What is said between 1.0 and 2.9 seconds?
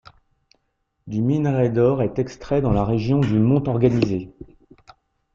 Du minerai d'or est extrait dans la